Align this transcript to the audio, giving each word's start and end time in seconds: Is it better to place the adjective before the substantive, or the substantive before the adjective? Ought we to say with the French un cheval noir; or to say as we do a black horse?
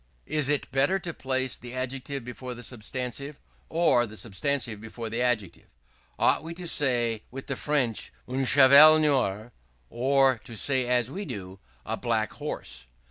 Is 0.25 0.49
it 0.49 0.71
better 0.71 0.97
to 0.97 1.13
place 1.13 1.59
the 1.59 1.75
adjective 1.75 2.25
before 2.25 2.55
the 2.55 2.63
substantive, 2.63 3.39
or 3.69 4.07
the 4.07 4.17
substantive 4.17 4.81
before 4.81 5.11
the 5.11 5.21
adjective? 5.21 5.67
Ought 6.17 6.41
we 6.41 6.55
to 6.55 6.67
say 6.67 7.21
with 7.29 7.45
the 7.45 7.55
French 7.55 8.11
un 8.27 8.43
cheval 8.45 8.97
noir; 8.97 9.51
or 9.91 10.39
to 10.43 10.57
say 10.57 10.87
as 10.87 11.11
we 11.11 11.23
do 11.23 11.59
a 11.85 11.97
black 11.97 12.33
horse? 12.33 12.87